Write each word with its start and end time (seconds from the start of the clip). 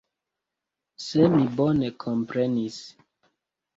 Se 1.07 1.29
mi 1.35 1.45
bone 1.59 1.93
komprenis. 2.07 2.81